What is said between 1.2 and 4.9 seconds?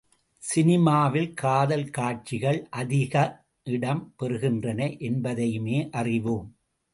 காதல் காட்சிகள் அதிகம் இடம் பெறுகின்றன